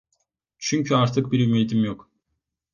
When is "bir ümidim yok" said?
1.31-2.09